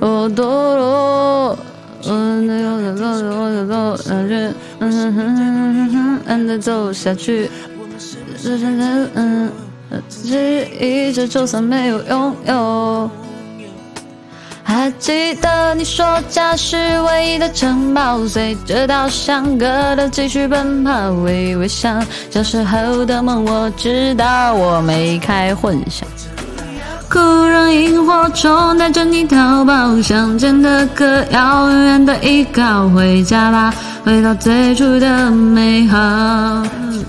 [0.00, 1.58] 我堕落。
[2.06, 7.50] 嗯，那个走走走走走下去，嗯哼哼哼哼哼，再走下去，
[8.44, 9.52] 嗯嗯嗯
[9.90, 13.10] 嗯，这一切就算没有拥有。
[14.62, 22.00] 还记得你说家是唯一的城堡，随着稻香歌的继续奔跑，微微笑。
[22.30, 26.06] 小时候的梦，我知道我没开混响。
[27.08, 32.88] 酷让萤火虫带着你逃跑，乡间的歌谣永远的依靠。
[32.90, 33.72] 回家吧，
[34.04, 35.98] 回到最初的美好。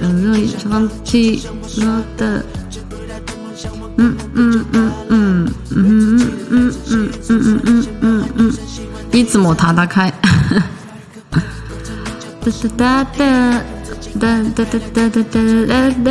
[0.00, 1.42] 容易放弃
[1.78, 1.82] 我
[2.16, 2.44] 的。
[3.96, 8.52] 嗯嗯嗯嗯嗯嗯嗯嗯嗯嗯嗯嗯，
[9.10, 10.12] 一字母塔打开。
[11.30, 13.60] 哒哒哒
[14.20, 16.10] 哒哒哒哒哒哒哒哒。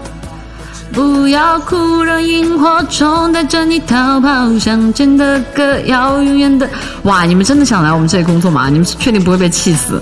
[0.93, 4.59] 不要哭，让萤火虫带着你逃跑。
[4.59, 6.69] 乡间的歌要永远的。
[7.03, 8.67] 哇，你们真的想来我们这里工作吗？
[8.69, 10.01] 你们确定不会被气死？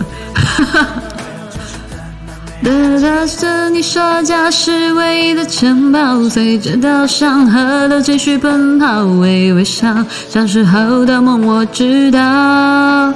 [2.62, 9.96] 哒哒哒，你说家是唯一的城堡，随着稻香河流继续奔跑，微微笑。
[10.28, 13.14] 小时候的梦我知道。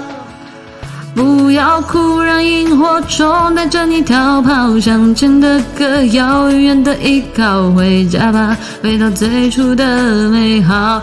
[1.15, 4.79] 不要哭，让萤火虫带着你逃跑。
[4.79, 7.71] 乡间的歌要永远的依靠。
[7.71, 11.01] 回家吧，回到最初的美好。